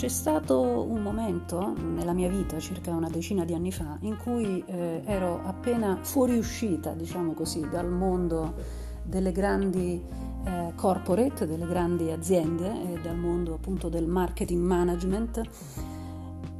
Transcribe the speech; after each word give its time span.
C'è 0.00 0.08
stato 0.08 0.86
un 0.88 1.02
momento 1.02 1.74
nella 1.78 2.14
mia 2.14 2.30
vita, 2.30 2.58
circa 2.58 2.90
una 2.90 3.10
decina 3.10 3.44
di 3.44 3.52
anni 3.52 3.70
fa, 3.70 3.98
in 4.00 4.16
cui 4.16 4.64
eh, 4.64 5.02
ero 5.04 5.42
appena 5.44 5.98
fuoriuscita, 6.00 6.92
diciamo 6.92 7.34
così, 7.34 7.68
dal 7.68 7.90
mondo 7.90 8.54
delle 9.02 9.30
grandi 9.30 10.02
eh, 10.46 10.72
corporate, 10.74 11.46
delle 11.46 11.66
grandi 11.66 12.10
aziende 12.10 12.94
e 12.94 13.00
dal 13.02 13.18
mondo 13.18 13.52
appunto 13.52 13.90
del 13.90 14.06
marketing 14.06 14.64
management 14.64 15.42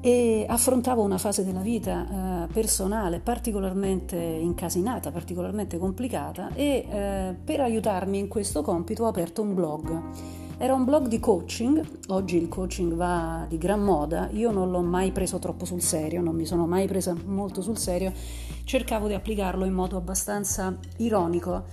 e 0.02 0.44
affrontavo 0.46 1.00
una 1.00 1.16
fase 1.16 1.42
della 1.42 1.62
vita 1.62 2.44
eh, 2.44 2.52
personale 2.52 3.20
particolarmente 3.20 4.16
incasinata, 4.16 5.10
particolarmente 5.10 5.78
complicata 5.78 6.50
e 6.52 6.86
eh, 6.86 7.34
per 7.42 7.60
aiutarmi 7.60 8.18
in 8.18 8.28
questo 8.28 8.60
compito 8.60 9.04
ho 9.04 9.08
aperto 9.08 9.40
un 9.40 9.54
blog. 9.54 10.48
Era 10.62 10.74
un 10.74 10.84
blog 10.84 11.06
di 11.06 11.18
coaching, 11.20 11.82
oggi 12.08 12.36
il 12.36 12.48
coaching 12.48 12.92
va 12.92 13.46
di 13.48 13.56
gran 13.56 13.80
moda, 13.80 14.28
io 14.32 14.50
non 14.50 14.70
l'ho 14.70 14.82
mai 14.82 15.10
preso 15.10 15.38
troppo 15.38 15.64
sul 15.64 15.80
serio, 15.80 16.20
non 16.20 16.34
mi 16.34 16.44
sono 16.44 16.66
mai 16.66 16.86
presa 16.86 17.16
molto 17.24 17.62
sul 17.62 17.78
serio, 17.78 18.12
cercavo 18.64 19.06
di 19.06 19.14
applicarlo 19.14 19.64
in 19.64 19.72
modo 19.72 19.96
abbastanza 19.96 20.76
ironico 20.98 21.64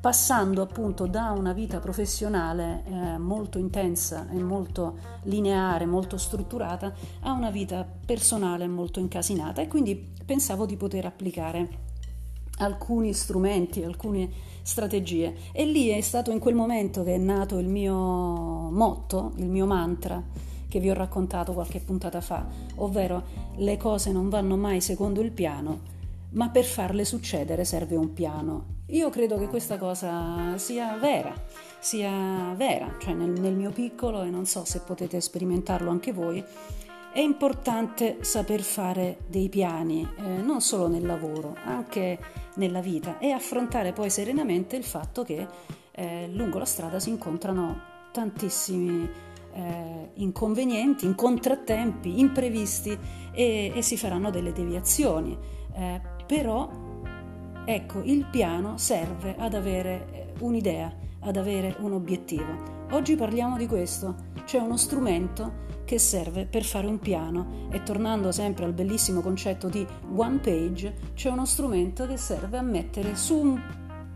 passando 0.00 0.62
appunto 0.62 1.06
da 1.08 1.32
una 1.32 1.52
vita 1.52 1.80
professionale 1.80 2.84
eh, 2.84 3.18
molto 3.18 3.58
intensa 3.58 4.28
e 4.30 4.40
molto 4.40 4.96
lineare, 5.24 5.84
molto 5.84 6.16
strutturata, 6.16 6.94
a 7.22 7.32
una 7.32 7.50
vita 7.50 7.84
personale 8.06 8.68
molto 8.68 9.00
incasinata 9.00 9.60
e 9.60 9.66
quindi 9.66 10.12
pensavo 10.24 10.66
di 10.66 10.76
poter 10.76 11.04
applicare 11.04 11.85
alcuni 12.58 13.12
strumenti, 13.12 13.82
alcune 13.82 14.28
strategie 14.62 15.34
e 15.52 15.64
lì 15.64 15.88
è 15.88 16.00
stato 16.00 16.30
in 16.30 16.38
quel 16.38 16.54
momento 16.54 17.04
che 17.04 17.14
è 17.14 17.18
nato 17.18 17.58
il 17.58 17.68
mio 17.68 17.94
motto, 17.94 19.32
il 19.36 19.48
mio 19.48 19.66
mantra 19.66 20.22
che 20.68 20.80
vi 20.80 20.90
ho 20.90 20.94
raccontato 20.94 21.52
qualche 21.52 21.78
puntata 21.80 22.20
fa, 22.20 22.46
ovvero 22.76 23.22
le 23.56 23.76
cose 23.76 24.10
non 24.10 24.28
vanno 24.28 24.56
mai 24.56 24.80
secondo 24.80 25.20
il 25.20 25.30
piano, 25.30 25.94
ma 26.30 26.48
per 26.50 26.64
farle 26.64 27.04
succedere 27.04 27.64
serve 27.64 27.96
un 27.96 28.12
piano. 28.12 28.74
Io 28.86 29.08
credo 29.10 29.38
che 29.38 29.48
questa 29.48 29.78
cosa 29.78 30.58
sia 30.58 30.96
vera, 30.96 31.32
sia 31.78 32.52
vera, 32.56 32.96
cioè 33.00 33.14
nel, 33.14 33.40
nel 33.40 33.54
mio 33.54 33.70
piccolo, 33.70 34.22
e 34.22 34.30
non 34.30 34.44
so 34.46 34.64
se 34.64 34.80
potete 34.80 35.20
sperimentarlo 35.20 35.90
anche 35.90 36.12
voi, 36.12 36.44
è 37.16 37.20
importante 37.20 38.18
saper 38.20 38.60
fare 38.60 39.20
dei 39.26 39.48
piani, 39.48 40.06
eh, 40.18 40.36
non 40.42 40.60
solo 40.60 40.86
nel 40.86 41.06
lavoro, 41.06 41.56
anche 41.64 42.18
nella 42.56 42.82
vita 42.82 43.18
e 43.18 43.30
affrontare 43.30 43.94
poi 43.94 44.10
serenamente 44.10 44.76
il 44.76 44.84
fatto 44.84 45.24
che 45.24 45.46
eh, 45.92 46.28
lungo 46.30 46.58
la 46.58 46.66
strada 46.66 47.00
si 47.00 47.08
incontrano 47.08 47.80
tantissimi 48.12 49.08
eh, 49.54 50.10
inconvenienti, 50.12 51.10
contrattempi, 51.14 52.20
imprevisti 52.20 52.98
e, 53.32 53.72
e, 53.74 53.80
si 53.80 53.96
faranno 53.96 54.30
delle 54.30 54.52
deviazioni. 54.52 55.34
Eh, 55.72 55.98
però 56.26 56.70
ecco, 57.64 58.02
il 58.02 58.26
piano 58.26 58.76
serve 58.76 59.36
ad 59.38 59.54
avere 59.54 60.06
eh, 60.12 60.32
un'idea, 60.40 60.94
ad 61.20 61.36
avere 61.38 61.76
un 61.78 61.92
obiettivo. 61.92 62.74
Oggi 62.90 63.16
parliamo 63.16 63.56
di 63.56 63.66
questo, 63.66 64.16
c'è 64.44 64.58
uno 64.58 64.76
strumento 64.76 65.64
che 65.86 65.98
serve 65.98 66.44
per 66.44 66.64
fare 66.64 66.86
un 66.86 66.98
piano 66.98 67.68
e 67.70 67.82
tornando 67.82 68.30
sempre 68.32 68.66
al 68.66 68.74
bellissimo 68.74 69.22
concetto 69.22 69.68
di 69.68 69.86
one 70.14 70.38
page, 70.40 71.12
c'è 71.14 71.30
uno 71.30 71.46
strumento 71.46 72.06
che 72.06 72.18
serve 72.18 72.58
a 72.58 72.62
mettere 72.62 73.16
su 73.16 73.38
un 73.38 73.62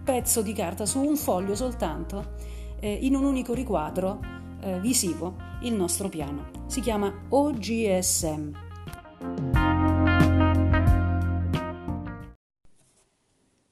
pezzo 0.05 0.43
di 0.43 0.53
carta, 0.53 0.85
su 0.85 1.01
un 1.01 1.17
foglio 1.17 1.55
soltanto, 1.55 2.35
eh, 2.81 2.93
in 2.93 3.15
un 3.15 3.25
unico 3.25 3.55
riquadro 3.55 4.21
eh, 4.61 4.81
visivo, 4.81 5.37
il 5.63 5.73
nostro 5.73 6.09
piano. 6.09 6.51
Si 6.67 6.81
chiama 6.81 7.27
OGSM. 7.29 8.53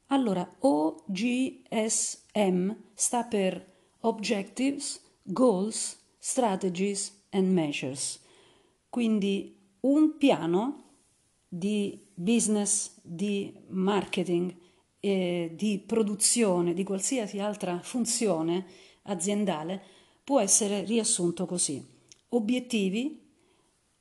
Allora, 0.06 0.48
OGSM 0.60 1.16
sta 2.94 3.24
per 3.24 3.74
Objectives, 4.00 5.02
Goals, 5.22 5.98
Strategies 6.18 7.17
and 7.30 7.52
Measures. 7.52 8.20
Quindi 8.88 9.56
un 9.80 10.16
piano 10.16 10.84
di 11.48 12.06
business, 12.14 12.98
di 13.02 13.54
marketing, 13.68 14.54
eh, 15.00 15.52
di 15.54 15.82
produzione, 15.84 16.74
di 16.74 16.84
qualsiasi 16.84 17.38
altra 17.38 17.80
funzione 17.80 18.66
aziendale 19.02 19.82
può 20.24 20.40
essere 20.40 20.84
riassunto 20.84 21.46
così. 21.46 21.84
Obiettivi, 22.30 23.20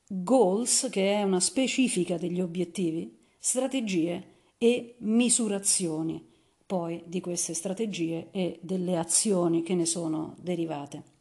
goals, 0.06 0.88
che 0.90 1.14
è 1.14 1.22
una 1.22 1.40
specifica 1.40 2.18
degli 2.18 2.40
obiettivi, 2.40 3.16
strategie 3.38 4.36
e 4.58 4.96
misurazioni 4.98 6.28
poi 6.68 7.02
di 7.06 7.22
queste 7.22 7.54
strategie 7.54 8.28
e 8.30 8.58
delle 8.60 8.98
azioni 8.98 9.62
che 9.62 9.74
ne 9.74 9.86
sono 9.86 10.36
derivate. 10.38 11.17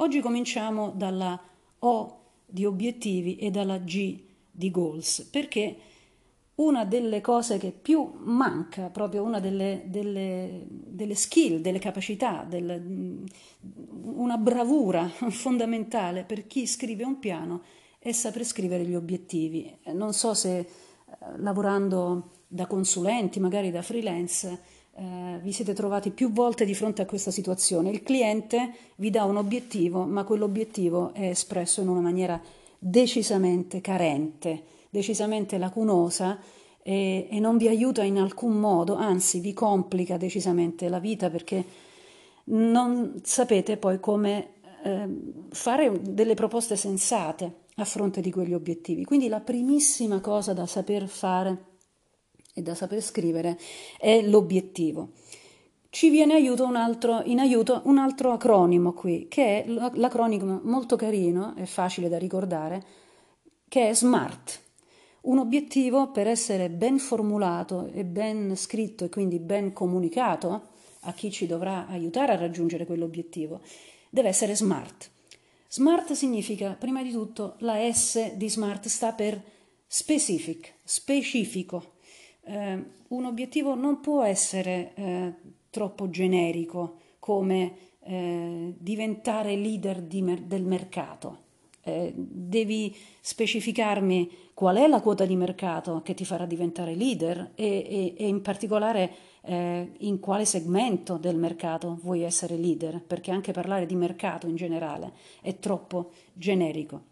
Oggi 0.00 0.20
cominciamo 0.20 0.92
dalla 0.96 1.38
O 1.80 2.20
di 2.46 2.64
obiettivi 2.64 3.36
e 3.36 3.50
dalla 3.50 3.76
G 3.76 4.18
di 4.50 4.70
goals, 4.70 5.28
perché 5.30 5.76
una 6.56 6.86
delle 6.86 7.20
cose 7.20 7.58
che 7.58 7.70
più 7.70 8.10
manca, 8.24 8.88
proprio 8.88 9.22
una 9.22 9.40
delle, 9.40 9.82
delle, 9.84 10.64
delle 10.66 11.14
skill, 11.14 11.60
delle 11.60 11.78
capacità, 11.78 12.46
del, 12.48 13.24
una 14.02 14.38
bravura 14.38 15.06
fondamentale 15.28 16.24
per 16.24 16.46
chi 16.46 16.66
scrive 16.66 17.04
un 17.04 17.18
piano 17.18 17.62
è 17.98 18.12
saper 18.12 18.44
scrivere 18.44 18.86
gli 18.86 18.94
obiettivi. 18.94 19.70
Non 19.92 20.14
so 20.14 20.32
se 20.32 20.58
eh, 20.58 20.66
lavorando 21.36 22.30
da 22.48 22.66
consulenti, 22.66 23.38
magari 23.38 23.70
da 23.70 23.82
freelance, 23.82 24.60
eh, 24.96 25.38
vi 25.42 25.52
siete 25.52 25.72
trovati 25.72 26.10
più 26.10 26.32
volte 26.32 26.64
di 26.64 26.74
fronte 26.74 27.02
a 27.02 27.06
questa 27.06 27.30
situazione. 27.30 27.90
Il 27.90 28.02
cliente 28.02 28.72
vi 28.96 29.10
dà 29.10 29.24
un 29.24 29.36
obiettivo, 29.36 30.04
ma 30.04 30.24
quell'obiettivo 30.24 31.12
è 31.14 31.28
espresso 31.28 31.80
in 31.80 31.88
una 31.88 32.00
maniera 32.00 32.40
decisamente 32.78 33.80
carente, 33.80 34.62
decisamente 34.90 35.58
lacunosa 35.58 36.38
e, 36.82 37.28
e 37.30 37.40
non 37.40 37.56
vi 37.56 37.68
aiuta 37.68 38.02
in 38.02 38.18
alcun 38.18 38.58
modo, 38.58 38.94
anzi 38.96 39.40
vi 39.40 39.52
complica 39.52 40.16
decisamente 40.16 40.88
la 40.88 40.98
vita 40.98 41.30
perché 41.30 41.64
non 42.44 43.20
sapete 43.22 43.76
poi 43.76 44.00
come 44.00 44.54
eh, 44.82 45.08
fare 45.50 46.00
delle 46.02 46.34
proposte 46.34 46.76
sensate 46.76 47.58
a 47.76 47.84
fronte 47.84 48.20
di 48.20 48.30
quegli 48.30 48.54
obiettivi. 48.54 49.04
Quindi 49.04 49.28
la 49.28 49.40
primissima 49.40 50.20
cosa 50.20 50.52
da 50.52 50.66
saper 50.66 51.06
fare 51.06 51.68
e 52.54 52.62
da 52.62 52.74
saper 52.74 53.00
scrivere 53.00 53.58
è 53.98 54.22
l'obiettivo. 54.22 55.10
Ci 55.88 56.08
viene 56.08 56.34
aiuto 56.34 56.64
altro, 56.66 57.22
in 57.24 57.40
aiuto 57.40 57.82
un 57.84 57.98
altro 57.98 58.30
acronimo 58.30 58.92
qui, 58.92 59.26
che 59.28 59.64
è 59.64 59.68
l'acronimo 59.68 60.60
molto 60.62 60.94
carino 60.94 61.54
e 61.56 61.66
facile 61.66 62.08
da 62.08 62.16
ricordare, 62.16 62.84
che 63.68 63.88
è 63.88 63.94
SMART. 63.94 64.60
Un 65.22 65.38
obiettivo 65.38 66.10
per 66.12 66.28
essere 66.28 66.70
ben 66.70 66.98
formulato 66.98 67.90
e 67.92 68.04
ben 68.04 68.56
scritto 68.56 69.04
e 69.04 69.08
quindi 69.08 69.38
ben 69.38 69.72
comunicato 69.72 70.68
a 71.00 71.12
chi 71.12 71.30
ci 71.30 71.46
dovrà 71.46 71.86
aiutare 71.88 72.32
a 72.32 72.36
raggiungere 72.36 72.86
quell'obiettivo 72.86 73.60
deve 74.08 74.28
essere 74.28 74.54
SMART. 74.54 75.10
SMART 75.68 76.12
significa, 76.12 76.76
prima 76.78 77.02
di 77.02 77.10
tutto, 77.10 77.54
la 77.58 77.76
S 77.92 78.34
di 78.34 78.48
SMART 78.48 78.86
sta 78.88 79.12
per 79.12 79.40
specific, 79.86 80.74
specifico 80.84 81.94
eh, 82.42 82.84
un 83.08 83.24
obiettivo 83.24 83.74
non 83.74 84.00
può 84.00 84.22
essere 84.22 84.92
eh, 84.94 85.32
troppo 85.70 86.10
generico 86.10 86.96
come 87.18 87.74
eh, 88.02 88.74
diventare 88.76 89.56
leader 89.56 90.00
di 90.00 90.22
mer- 90.22 90.42
del 90.42 90.64
mercato. 90.64 91.48
Eh, 91.82 92.12
devi 92.14 92.94
specificarmi 93.20 94.30
qual 94.52 94.76
è 94.76 94.86
la 94.86 95.00
quota 95.00 95.24
di 95.24 95.36
mercato 95.36 96.02
che 96.02 96.12
ti 96.12 96.24
farà 96.24 96.44
diventare 96.44 96.94
leader 96.94 97.52
e, 97.54 97.66
e, 97.66 98.14
e 98.18 98.28
in 98.28 98.42
particolare 98.42 99.10
eh, 99.42 99.92
in 99.98 100.20
quale 100.20 100.44
segmento 100.44 101.16
del 101.16 101.36
mercato 101.36 101.98
vuoi 102.02 102.22
essere 102.22 102.56
leader, 102.56 103.02
perché 103.02 103.30
anche 103.30 103.52
parlare 103.52 103.86
di 103.86 103.94
mercato 103.94 104.46
in 104.46 104.56
generale 104.56 105.12
è 105.40 105.58
troppo 105.58 106.10
generico. 106.34 107.04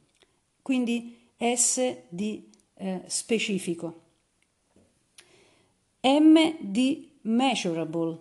Quindi 0.60 1.16
S 1.38 1.96
di 2.08 2.50
eh, 2.74 3.02
specifico. 3.06 4.06
M 6.08 6.56
di 6.60 7.10
measurable, 7.22 8.18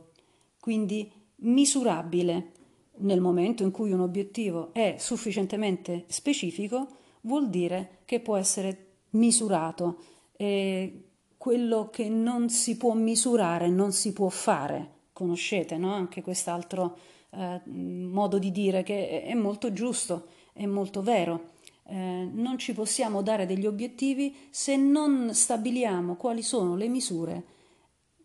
quindi 0.59 1.09
misurabile. 1.37 2.51
Nel 2.99 3.21
momento 3.21 3.63
in 3.63 3.71
cui 3.71 3.91
un 3.91 4.01
obiettivo 4.01 4.73
è 4.73 4.95
sufficientemente 4.97 6.03
specifico, 6.07 6.87
vuol 7.21 7.49
dire 7.49 7.99
che 8.05 8.19
può 8.19 8.35
essere 8.35 8.87
misurato. 9.11 9.99
E 10.35 11.03
quello 11.37 11.89
che 11.89 12.09
non 12.09 12.49
si 12.49 12.75
può 12.75 12.93
misurare 12.93 13.69
non 13.69 13.93
si 13.93 14.11
può 14.11 14.27
fare. 14.27 14.95
Conoscete 15.13 15.77
no? 15.77 15.93
anche 15.93 16.21
quest'altro 16.21 16.97
eh, 17.29 17.61
modo 17.69 18.37
di 18.37 18.51
dire 18.51 18.83
che 18.83 19.21
è 19.21 19.33
molto 19.33 19.71
giusto, 19.71 20.27
è 20.51 20.65
molto 20.65 21.01
vero. 21.01 21.51
eh, 21.85 22.29
non 22.33 22.57
ci 22.57 22.73
possiamo 22.73 23.21
dare 23.21 23.45
degli 23.45 23.65
obiettivi 23.65 24.35
se 24.49 24.75
non 24.75 25.29
stabiliamo 25.33 26.15
quali 26.15 26.43
sono 26.43 26.75
le 26.75 26.89
misure 26.89 27.55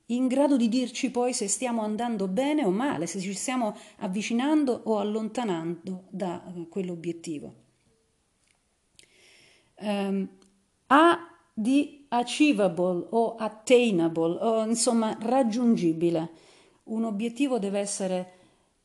in 0.07 0.27
grado 0.27 0.57
di 0.57 0.69
dirci 0.69 1.11
poi 1.11 1.33
se 1.33 1.49
stiamo 1.49 1.83
andando 1.83 2.29
bene 2.29 2.65
o 2.65 2.71
male, 2.71 3.07
se 3.07 3.21
ci 3.21 3.35
stiamo 3.35 3.77
avvicinando 3.99 4.83
o 4.85 4.99
allontanando 4.99 6.05
da 6.11 6.43
eh, 6.45 6.69
quell'obiettivo. 6.69 7.55
Um, 9.81 10.29
A 10.95 11.19
di 11.55 12.05
achievable 12.09 13.07
o 13.11 13.37
attainable, 13.37 14.37
o 14.41 14.63
insomma 14.67 15.17
raggiungibile. 15.19 16.31
Un 16.85 17.05
obiettivo 17.05 17.59
deve 17.59 17.79
essere 17.79 18.33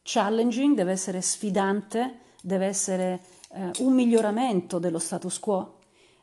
challenging, 0.04 0.74
deve 0.74 0.94
essere 0.94 1.22
sfidante, 1.22 2.20
deve 2.42 2.66
essere 2.66 3.22
eh, 3.52 3.72
un 3.80 3.94
miglioramento 3.94 4.80
dello 4.80 5.00
status 5.00 5.38
quo, 5.40 5.80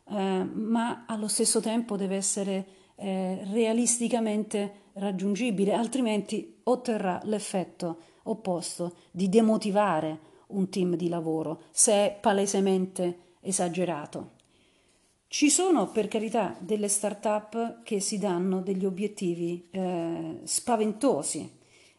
eh, 0.08 0.44
ma 0.44 1.04
allo 1.06 1.28
stesso 1.28 1.60
tempo 1.60 1.96
deve 1.96 2.16
essere 2.16 2.66
eh, 2.96 3.46
realisticamente 3.50 4.83
raggiungibile, 4.94 5.72
altrimenti 5.72 6.60
otterrà 6.64 7.20
l'effetto 7.24 7.98
opposto 8.24 8.96
di 9.10 9.28
demotivare 9.28 10.32
un 10.48 10.68
team 10.68 10.96
di 10.96 11.08
lavoro 11.08 11.62
se 11.70 11.92
è 11.92 12.18
palesemente 12.20 13.18
esagerato. 13.40 14.32
Ci 15.26 15.50
sono 15.50 15.90
per 15.90 16.06
carità 16.06 16.56
delle 16.60 16.88
start-up 16.88 17.82
che 17.82 17.98
si 17.98 18.18
danno 18.18 18.60
degli 18.60 18.84
obiettivi 18.84 19.66
eh, 19.70 20.40
spaventosi 20.44 21.50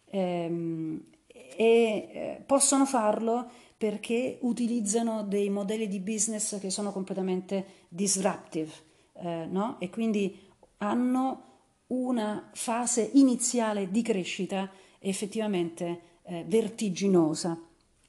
ehm, 0.06 1.04
e 1.28 1.58
eh, 1.58 2.44
possono 2.46 2.86
farlo 2.86 3.50
perché 3.78 4.38
utilizzano 4.42 5.24
dei 5.24 5.50
modelli 5.50 5.90
di 5.90 6.00
business 6.00 6.58
che 6.60 6.70
sono 6.70 6.94
completamente 6.94 7.66
disruptive 7.90 8.72
eh, 9.16 9.46
no? 9.46 9.76
e 9.80 9.90
quindi 9.90 10.40
hanno 10.78 11.55
una 11.88 12.50
fase 12.54 13.12
iniziale 13.14 13.92
di 13.92 14.02
crescita 14.02 14.72
effettivamente 15.00 16.00
eh, 16.24 16.44
vertiginosa 16.48 17.60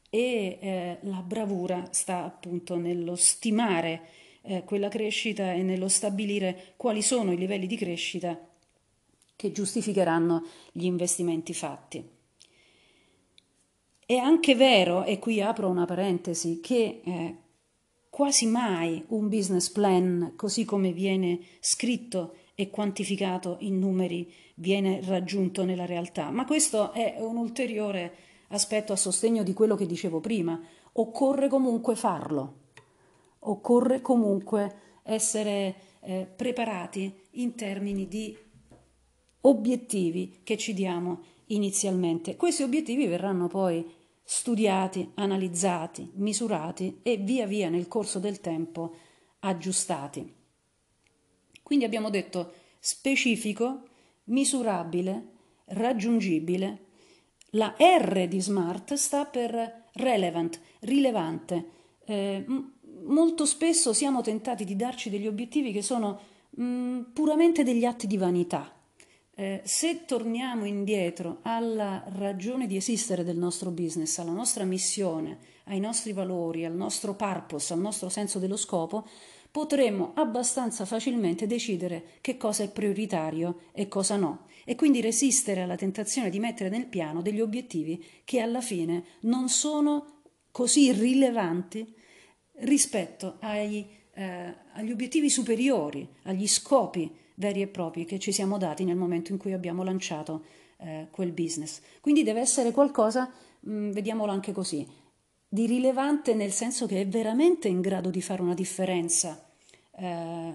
e 0.09 0.59
eh, 0.61 0.99
la 1.03 1.23
bravura 1.23 1.89
sta 1.91 2.25
appunto 2.25 2.77
nello 2.77 3.17
stimare 3.17 4.09
eh, 4.43 4.65
quella 4.65 4.89
crescita 4.89 5.53
e 5.53 5.63
nello 5.63 5.89
stabilire 5.89 6.75
quali 6.77 7.03
sono 7.03 7.33
i 7.33 7.37
livelli 7.37 7.67
di 7.67 7.77
crescita 7.77 8.39
che 9.37 9.53
giustificheranno 9.53 10.45
gli 10.73 10.85
investimenti 10.85 11.53
fatti. 11.53 12.15
È 14.07 14.15
anche 14.15 14.55
vero, 14.55 15.05
e 15.05 15.19
qui 15.19 15.43
apro 15.43 15.69
una 15.69 15.85
parentesi, 15.85 16.61
che 16.61 17.01
eh, 17.05 17.37
quasi 18.09 18.47
mai 18.47 19.05
un 19.09 19.29
business 19.29 19.69
plan, 19.69 20.33
così 20.37 20.65
come 20.65 20.93
viene 20.93 21.41
scritto 21.61 22.37
e 22.57 22.71
quantificato 22.71 23.59
in 23.61 23.79
numeri, 23.79 24.33
viene 24.57 25.01
raggiunto 25.05 25.65
nella 25.65 25.87
realtà. 25.87 26.31
Ma 26.31 26.45
questo 26.45 26.93
è 26.93 27.15
un 27.21 27.37
ulteriore 27.37 28.15
aspetto 28.49 28.93
a 28.93 28.97
sostegno 28.97 29.45
di 29.45 29.53
quello 29.53 29.77
che 29.77 29.87
dicevo 29.87 30.19
prima. 30.19 30.61
Occorre 30.93 31.47
comunque 31.49 31.95
farlo 31.95 32.65
occorre 33.47 34.01
comunque 34.01 35.01
essere 35.03 35.75
eh, 36.01 36.27
preparati 36.35 37.13
in 37.33 37.55
termini 37.55 38.07
di 38.09 38.37
obiettivi 39.43 40.41
che 40.43 40.57
ci 40.57 40.75
diamo 40.75 41.23
inizialmente. 41.47 42.37
Questi 42.37 42.63
obiettivi 42.63 43.07
verranno 43.07 43.47
poi 43.49 43.85
studiati, 44.23 45.13
analizzati, 45.15 46.11
misurati 46.15 47.01
e 47.03 47.17
via 47.17 47.47
via 47.47 47.69
nel 47.69 47.87
corso 47.87 48.19
del 48.19 48.41
tempo 48.41 48.95
aggiustati. 49.41 50.36
Quindi 51.67 51.85
abbiamo 51.85 52.11
detto 52.11 52.53
specifico, 52.79 53.89
misurabile, 54.27 55.31
raggiungibile. 55.65 56.85
La 57.57 57.75
R 57.77 58.29
di 58.29 58.41
SMART 58.41 58.95
sta 58.95 59.25
per 59.25 59.87
relevant, 59.95 60.61
rilevante, 60.83 61.71
eh, 62.05 62.45
molto 63.07 63.45
spesso 63.47 63.93
siamo 63.93 64.21
tentati 64.21 64.65
di 64.65 64.77
darci 64.77 65.11
degli 65.11 65.27
obiettivi 65.27 65.73
che 65.73 65.83
sono 65.83 66.21
mh, 66.51 66.63
mm, 66.63 67.01
puramente 67.13 67.65
degli 67.65 67.85
atti 67.85 68.07
di 68.07 68.17
vanità. 68.17 68.73
Eh, 69.35 69.61
se 69.65 70.05
torniamo 70.05 70.67
indietro 70.67 71.39
alla 71.43 72.05
ragione 72.15 72.69
di 72.69 72.77
esistere 72.77 73.25
del 73.25 73.39
nostro 73.39 73.71
business, 73.71 74.17
alla 74.19 74.31
nostra 74.31 74.63
missione, 74.63 75.39
ai 75.65 75.81
nostri 75.81 76.13
valori, 76.13 76.65
al 76.65 76.77
nostro 76.77 77.15
purpose, 77.15 77.73
al 77.73 77.81
nostro 77.81 78.09
senso 78.09 78.39
dello 78.39 78.57
scopo, 78.57 79.05
potremo 79.57 80.13
abbastanza 80.17 80.85
facilmente 80.85 81.47
decidere 81.47 82.19
che 82.21 82.37
cosa 82.37 82.63
è 82.63 82.71
prioritario 82.71 83.61
e 83.73 83.89
cosa 83.89 84.17
no, 84.17 84.49
e 84.67 84.75
quindi 84.75 85.01
resistere 85.01 85.63
alla 85.63 85.77
tentazione 85.77 86.29
di 86.29 86.39
mettere 86.39 86.69
nel 86.69 86.85
piano 86.85 87.23
degli 87.23 87.41
obiettivi 87.41 88.05
che 88.25 88.41
alla 88.41 88.61
fine 88.61 89.03
non 89.21 89.49
sono 89.49 90.25
così 90.51 90.93
rilevanti 90.93 91.91
rispetto 92.57 93.39
ai, 93.41 93.87
eh, 94.13 94.55
agli 94.75 94.91
obiettivi 94.91 95.31
superiori, 95.31 96.07
agli 96.25 96.47
scopi 96.47 97.11
veri 97.37 97.63
e 97.63 97.67
propri 97.67 98.05
che 98.05 98.19
ci 98.19 98.33
siamo 98.33 98.59
dati 98.59 98.85
nel 98.85 98.97
momento 98.97 99.33
in 99.33 99.39
cui 99.39 99.55
abbiamo 99.55 99.83
lanciato 99.83 100.45
eh, 100.81 101.09
quel 101.11 101.33
business. 101.33 101.81
Quindi 102.03 102.23
deve 102.23 102.41
essere 102.41 102.73
qualcosa, 102.73 103.33
mh, 103.61 103.73
mm, 103.73 103.91
vediamolo 103.93 104.33
anche 104.33 104.53
così, 104.53 104.87
di 105.49 105.65
rilevante 105.65 106.35
nel 106.35 106.53
senso 106.53 106.85
che 106.85 107.01
è 107.01 107.07
veramente 107.07 107.69
in 107.69 107.81
grado 107.81 108.11
di 108.11 108.21
fare 108.21 108.43
una 108.43 108.53
differenza 108.53 109.46
eh, 109.97 110.53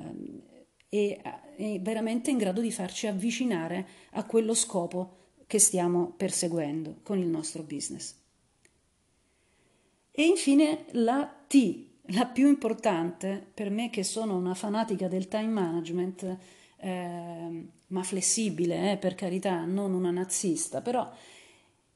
e 0.89 1.21
è 1.55 1.79
veramente 1.79 2.31
in 2.31 2.37
grado 2.37 2.61
di 2.61 2.71
farci 2.71 3.07
avvicinare 3.07 3.87
a 4.11 4.25
quello 4.25 4.53
scopo 4.53 5.17
che 5.47 5.59
stiamo 5.59 6.13
perseguendo 6.15 6.97
con 7.03 7.17
il 7.17 7.27
nostro 7.27 7.63
business. 7.63 8.15
E 10.11 10.25
infine 10.25 10.85
la 10.91 11.33
T 11.47 11.89
la 12.13 12.25
più 12.25 12.47
importante 12.47 13.45
per 13.53 13.69
me 13.69 13.89
che 13.89 14.03
sono 14.03 14.35
una 14.35 14.53
fanatica 14.53 15.07
del 15.07 15.27
time 15.27 15.47
management, 15.47 16.37
eh, 16.77 17.67
ma 17.87 18.03
flessibile, 18.03 18.91
eh, 18.91 18.97
per 18.97 19.15
carità, 19.15 19.63
non 19.65 19.93
una 19.93 20.11
nazista, 20.11 20.81
però 20.81 21.09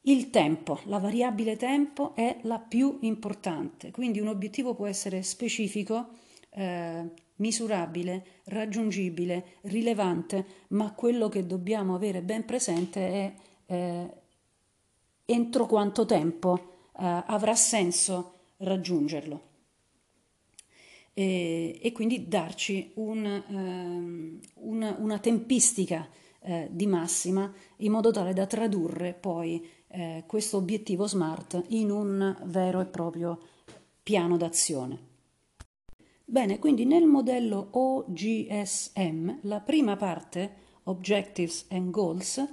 il 0.01 0.29
tempo, 0.29 0.79
la 0.85 0.99
variabile 0.99 1.57
tempo 1.57 2.13
è 2.15 2.37
la 2.43 2.59
più 2.59 2.99
importante, 3.01 3.91
quindi 3.91 4.19
un 4.19 4.27
obiettivo 4.27 4.75
può 4.75 4.85
essere 4.85 5.23
specifico, 5.23 6.09
eh, 6.55 7.03
misurabile, 7.37 8.25
raggiungibile, 8.45 9.57
rilevante, 9.61 10.45
ma 10.69 10.93
quello 10.93 11.29
che 11.29 11.45
dobbiamo 11.45 11.95
avere 11.95 12.21
ben 12.21 12.45
presente 12.45 12.99
è 13.07 13.33
eh, 13.65 14.13
entro 15.25 15.65
quanto 15.65 16.05
tempo 16.05 16.75
eh, 16.97 17.23
avrà 17.25 17.55
senso 17.55 18.33
raggiungerlo 18.57 19.53
e, 21.17 21.79
e 21.81 21.91
quindi 21.93 22.27
darci 22.27 22.91
un, 22.95 23.43
um, 23.47 24.39
una, 24.55 24.95
una, 24.99 25.17
tempistica 25.19 26.07
eh, 26.41 26.67
di 26.69 26.85
massima 26.87 27.51
in 27.77 27.91
modo 27.91 28.11
tale 28.11 28.33
da 28.33 28.45
tradurre 28.45 29.13
poi 29.13 29.65
eh, 29.87 30.23
questo 30.27 30.57
obiettivo 30.57 31.07
smart 31.07 31.63
in 31.69 31.89
un 31.89 32.37
vero 32.43 32.81
e 32.81 32.85
proprio 32.85 33.39
piano 34.03 34.35
d'azione. 34.35 35.13
Bene, 36.27 36.57
quindi 36.57 36.85
nel 36.85 37.05
modello 37.05 37.67
OGSM 37.69 39.41
la 39.41 39.59
prima 39.59 39.95
parte, 39.95 40.53
Objectives 40.85 41.67
and 41.69 41.91
Goals, 41.91 42.43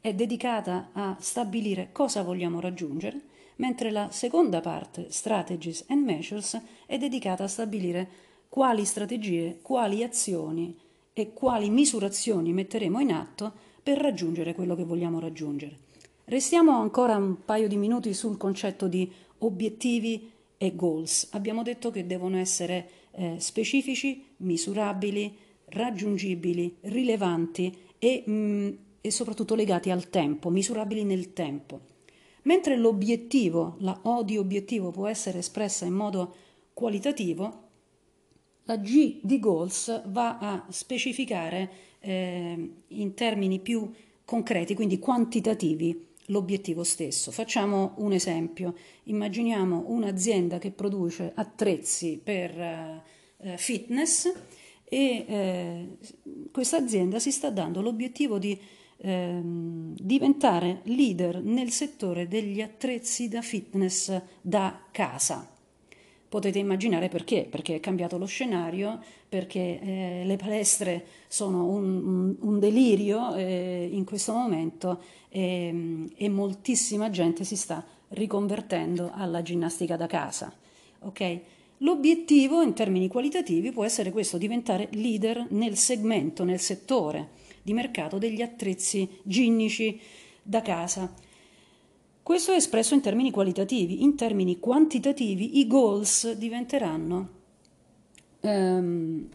è 0.00 0.14
dedicata 0.14 0.88
a 0.94 1.14
stabilire 1.20 1.90
cosa 1.92 2.22
vogliamo 2.22 2.58
raggiungere, 2.58 3.20
mentre 3.56 3.90
la 3.90 4.10
seconda 4.10 4.62
parte, 4.62 5.08
Strategies 5.10 5.84
and 5.88 6.06
Measures, 6.06 6.58
è 6.86 6.96
dedicata 6.96 7.44
a 7.44 7.48
stabilire 7.48 8.08
quali 8.48 8.86
strategie, 8.86 9.58
quali 9.60 10.02
azioni 10.02 10.74
e 11.12 11.34
quali 11.34 11.68
misurazioni 11.68 12.54
metteremo 12.54 12.98
in 12.98 13.12
atto 13.12 13.52
per 13.82 13.98
raggiungere 13.98 14.54
quello 14.54 14.74
che 14.74 14.84
vogliamo 14.84 15.20
raggiungere. 15.20 15.76
Restiamo 16.24 16.80
ancora 16.80 17.16
un 17.16 17.44
paio 17.44 17.68
di 17.68 17.76
minuti 17.76 18.14
sul 18.14 18.38
concetto 18.38 18.88
di 18.88 19.12
obiettivi 19.40 20.30
e 20.56 20.74
goals. 20.74 21.28
Abbiamo 21.32 21.62
detto 21.62 21.90
che 21.90 22.06
devono 22.06 22.38
essere 22.38 22.88
eh, 23.18 23.40
specifici, 23.40 24.24
misurabili, 24.38 25.36
raggiungibili, 25.70 26.76
rilevanti 26.82 27.76
e, 27.98 28.22
mh, 28.24 28.32
mm, 28.32 28.68
e 29.00 29.10
soprattutto 29.10 29.54
legati 29.54 29.90
al 29.90 30.08
tempo, 30.08 30.50
misurabili 30.50 31.02
nel 31.04 31.32
tempo. 31.32 31.80
Mentre 32.42 32.76
l'obiettivo, 32.76 33.76
la 33.80 33.98
O 34.04 34.22
di 34.22 34.38
obiettivo 34.38 34.90
può 34.90 35.08
essere 35.08 35.38
espressa 35.38 35.84
in 35.84 35.94
modo 35.94 36.34
qualitativo, 36.72 37.66
la 38.64 38.76
G 38.76 39.18
di 39.22 39.38
goals 39.38 40.08
va 40.08 40.38
a 40.38 40.66
specificare 40.70 41.70
eh, 42.00 42.74
in 42.86 43.14
termini 43.14 43.58
più 43.58 43.90
concreti, 44.24 44.74
quindi 44.74 44.98
quantitativi, 44.98 46.07
l'obiettivo 46.28 46.84
stesso. 46.84 47.30
Facciamo 47.30 47.94
un 47.98 48.12
esempio. 48.12 48.74
Immaginiamo 49.04 49.84
un'azienda 49.88 50.58
che 50.58 50.70
produce 50.70 51.32
attrezzi 51.34 52.20
per 52.22 52.58
eh, 52.58 53.56
fitness 53.56 54.32
e 54.84 55.24
eh, 55.28 55.88
questa 56.50 56.78
azienda 56.78 57.18
si 57.18 57.30
sta 57.30 57.50
dando 57.50 57.82
l'obiettivo 57.82 58.38
di 58.38 58.58
eh, 59.00 59.40
diventare 59.42 60.80
leader 60.84 61.42
nel 61.42 61.70
settore 61.70 62.26
degli 62.26 62.60
attrezzi 62.60 63.28
da 63.28 63.42
fitness 63.42 64.20
da 64.40 64.86
casa. 64.90 65.57
Potete 66.28 66.58
immaginare 66.58 67.08
perché, 67.08 67.46
perché 67.48 67.76
è 67.76 67.80
cambiato 67.80 68.18
lo 68.18 68.26
scenario, 68.26 69.00
perché 69.28 69.80
eh, 69.80 70.22
le 70.24 70.36
palestre 70.36 71.06
sono 71.26 71.64
un, 71.66 72.34
un, 72.38 72.58
delirio 72.58 73.34
eh, 73.34 73.88
in 73.90 74.04
questo 74.04 74.32
momento 74.32 75.02
e, 75.28 76.06
e, 76.14 76.28
moltissima 76.28 77.08
gente 77.10 77.44
si 77.44 77.56
sta 77.56 77.84
riconvertendo 78.08 79.10
alla 79.14 79.42
ginnastica 79.42 79.96
da 79.96 80.06
casa. 80.06 80.52
Okay? 81.00 81.42
L'obiettivo 81.78 82.60
in 82.62 82.74
termini 82.74 83.08
qualitativi 83.08 83.70
può 83.70 83.84
essere 83.84 84.10
questo, 84.10 84.36
diventare 84.36 84.88
leader 84.92 85.46
nel 85.50 85.76
segmento, 85.76 86.42
nel 86.42 86.58
settore 86.58 87.28
di 87.62 87.72
mercato 87.72 88.18
degli 88.18 88.42
attrezzi 88.42 89.08
ginnici 89.22 90.00
da 90.42 90.60
casa. 90.60 91.12
Questo 92.28 92.52
è 92.52 92.56
espresso 92.56 92.92
in 92.92 93.00
termini 93.00 93.30
qualitativi, 93.30 94.02
in 94.02 94.14
termini 94.14 94.58
quantitativi 94.58 95.60
i 95.60 95.66
goals 95.66 96.34
diventeranno 96.34 97.28
um, 98.40 99.26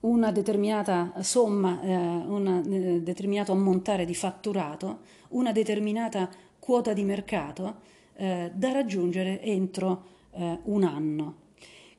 una 0.00 0.32
determinata 0.32 1.12
somma, 1.20 1.80
eh, 1.80 1.94
un 1.94 2.48
eh, 2.48 3.02
determinato 3.02 3.52
ammontare 3.52 4.04
di 4.04 4.16
fatturato, 4.16 5.02
una 5.28 5.52
determinata 5.52 6.28
quota 6.58 6.92
di 6.92 7.04
mercato 7.04 7.82
eh, 8.16 8.50
da 8.52 8.72
raggiungere 8.72 9.40
entro 9.40 10.06
eh, 10.32 10.58
un 10.64 10.82
anno. 10.82 11.34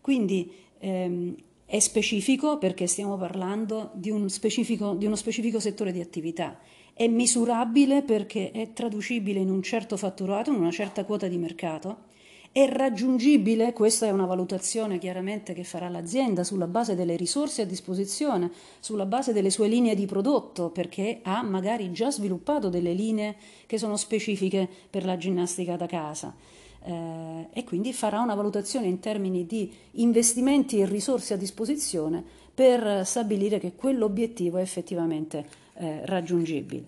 Quindi 0.02 0.52
ehm, 0.80 1.34
è 1.66 1.80
specifico 1.80 2.58
perché 2.58 2.88
stiamo 2.88 3.16
parlando 3.16 3.92
di, 3.94 4.10
un 4.10 4.30
specifico, 4.30 4.96
di 4.96 5.06
uno 5.06 5.16
specifico 5.16 5.62
settore 5.62 5.94
di 5.94 6.02
attività 6.02 6.60
è 7.00 7.08
misurabile 7.08 8.02
perché 8.02 8.52
è 8.52 8.74
traducibile 8.74 9.40
in 9.40 9.50
un 9.50 9.64
certo 9.64 9.96
fatturato, 9.96 10.52
in 10.52 10.58
una 10.58 10.70
certa 10.70 11.06
quota 11.06 11.30
di 11.30 11.38
mercato, 11.38 12.00
è 12.52 12.68
raggiungibile, 12.68 13.72
questa 13.72 14.06
è 14.06 14.12
una 14.12 14.26
valutazione 14.26 14.98
chiaramente 14.98 15.54
che 15.54 15.64
farà 15.64 15.88
l'azienda 15.88 16.44
sulla 16.44 16.68
base 16.68 16.96
delle 16.96 17.16
risorse 17.16 17.62
a 17.62 17.66
disposizione, 17.66 18.52
sulla 18.82 19.06
base 19.06 19.32
delle 19.32 19.50
sue 19.50 19.70
linee 19.70 19.96
di 19.96 20.06
prodotto, 20.08 20.72
perché 20.72 21.22
ha 21.24 21.42
magari 21.42 21.90
già 21.94 22.12
sviluppato 22.12 22.68
delle 22.68 22.92
linee 22.92 23.38
che 23.66 23.78
sono 23.78 23.96
specifiche 23.96 24.68
per 24.90 25.06
la 25.06 25.16
ginnastica 25.16 25.78
da 25.78 25.86
casa. 25.86 26.36
Eh, 26.84 27.48
e 27.54 27.64
quindi 27.64 27.94
farà 27.94 28.20
una 28.20 28.36
valutazione 28.36 28.88
in 28.88 29.00
termini 29.00 29.46
di 29.46 29.72
investimenti 29.92 30.82
e 30.82 30.86
risorse 30.86 31.34
a 31.34 31.38
disposizione 31.38 32.22
per 32.54 33.06
stabilire 33.06 33.58
che 33.58 33.74
quell'obiettivo 33.74 34.58
è 34.58 34.62
effettivamente 34.62 35.69
eh, 35.80 36.06
raggiungibili. 36.06 36.86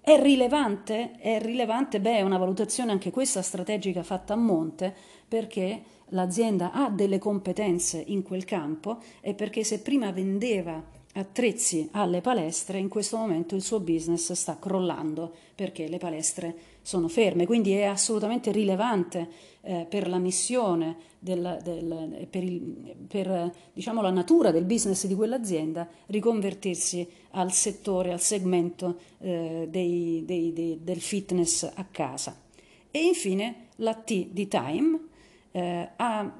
È 0.00 0.20
rilevante? 0.20 1.18
È 1.18 1.40
rilevante, 1.40 2.00
beh, 2.00 2.18
è 2.18 2.22
una 2.22 2.38
valutazione 2.38 2.92
anche 2.92 3.10
questa 3.10 3.42
strategica 3.42 4.04
fatta 4.04 4.34
a 4.34 4.36
monte 4.36 4.94
perché 5.26 5.82
l'azienda 6.10 6.70
ha 6.72 6.88
delle 6.90 7.18
competenze 7.18 8.02
in 8.06 8.22
quel 8.22 8.44
campo 8.44 8.98
e 9.20 9.34
perché 9.34 9.64
se 9.64 9.80
prima 9.80 10.12
vendeva 10.12 10.80
attrezzi 11.16 11.88
alle 11.92 12.20
palestre, 12.20 12.78
in 12.78 12.88
questo 12.88 13.16
momento 13.16 13.54
il 13.54 13.62
suo 13.62 13.80
business 13.80 14.32
sta 14.32 14.58
crollando 14.58 15.32
perché 15.54 15.88
le 15.88 15.98
palestre 15.98 16.54
sono 16.82 17.08
ferme, 17.08 17.46
quindi 17.46 17.72
è 17.72 17.84
assolutamente 17.84 18.52
rilevante 18.52 19.28
eh, 19.62 19.86
per 19.88 20.08
la 20.08 20.18
missione, 20.18 20.96
del, 21.18 21.58
del, 21.62 22.26
per, 22.30 22.44
il, 22.44 22.94
per 23.08 23.52
diciamo, 23.72 24.02
la 24.02 24.10
natura 24.10 24.50
del 24.50 24.64
business 24.64 25.06
di 25.06 25.14
quell'azienda 25.14 25.88
riconvertirsi 26.06 27.08
al 27.30 27.50
settore, 27.50 28.12
al 28.12 28.20
segmento 28.20 28.98
eh, 29.18 29.66
dei, 29.68 30.22
dei, 30.24 30.52
dei, 30.52 30.78
del 30.82 31.00
fitness 31.00 31.68
a 31.74 31.84
casa. 31.90 32.40
E 32.90 33.04
infine 33.04 33.68
la 33.76 33.94
T 33.94 34.28
di 34.30 34.46
Time 34.46 35.00
eh, 35.50 35.90
ha 35.96 36.32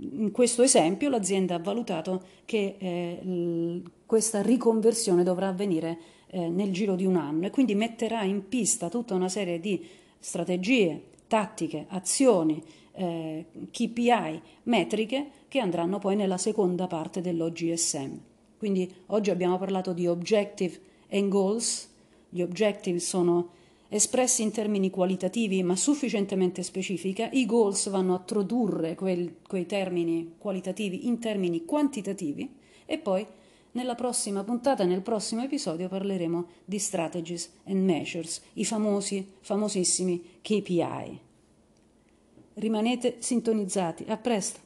in 0.00 0.30
questo 0.32 0.62
esempio 0.62 1.08
l'azienda 1.08 1.54
ha 1.54 1.58
valutato 1.58 2.22
che 2.44 2.76
eh, 2.78 3.82
questa 4.14 4.42
riconversione 4.42 5.24
dovrà 5.24 5.48
avvenire 5.48 5.98
eh, 6.28 6.48
nel 6.48 6.70
giro 6.72 6.94
di 6.94 7.04
un 7.04 7.16
anno 7.16 7.46
e 7.46 7.50
quindi 7.50 7.74
metterà 7.74 8.22
in 8.22 8.46
pista 8.46 8.88
tutta 8.88 9.12
una 9.12 9.28
serie 9.28 9.58
di 9.58 9.84
strategie, 10.20 11.06
tattiche, 11.26 11.86
azioni, 11.88 12.62
eh, 12.92 13.46
KPI, 13.72 14.40
metriche 14.62 15.30
che 15.48 15.58
andranno 15.58 15.98
poi 15.98 16.14
nella 16.14 16.36
seconda 16.38 16.86
parte 16.86 17.20
dell'OGSM. 17.22 18.12
Quindi 18.56 18.88
oggi 19.06 19.30
abbiamo 19.30 19.58
parlato 19.58 19.92
di 19.92 20.06
objective 20.06 20.80
and 21.10 21.28
goals. 21.28 21.90
Gli 22.28 22.40
objective 22.40 23.00
sono 23.00 23.48
espressi 23.88 24.42
in 24.42 24.52
termini 24.52 24.90
qualitativi 24.90 25.60
ma 25.64 25.74
sufficientemente 25.74 26.62
specifica, 26.62 27.28
i 27.32 27.46
goals 27.46 27.88
vanno 27.88 28.14
a 28.14 28.20
tradurre 28.20 28.94
quel, 28.94 29.38
quei 29.44 29.66
termini 29.66 30.34
qualitativi 30.38 31.08
in 31.08 31.18
termini 31.18 31.64
quantitativi 31.64 32.48
e 32.86 32.98
poi 32.98 33.26
nella 33.74 33.94
prossima 33.94 34.42
puntata, 34.42 34.84
nel 34.84 35.02
prossimo 35.02 35.42
episodio 35.42 35.88
parleremo 35.88 36.46
di 36.64 36.78
strategies 36.78 37.50
and 37.66 37.84
measures, 37.84 38.40
i 38.54 38.64
famosi, 38.64 39.34
famosissimi 39.40 40.40
KPI. 40.42 41.20
Rimanete 42.54 43.16
sintonizzati, 43.18 44.04
a 44.08 44.16
presto! 44.16 44.63